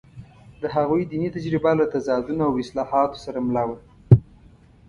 [0.61, 3.77] د هغوی دیني تجربه له تضادونو او اصلاحاتو سره مله وه.